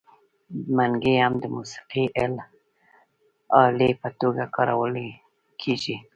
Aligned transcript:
منګی 0.75 1.15
هم 1.23 1.33
د 1.43 1.45
موسیقۍ 1.55 2.05
الې 3.59 3.89
په 4.01 4.09
توګه 4.19 4.43
کارول 4.55 4.93
کیږي. 5.61 5.95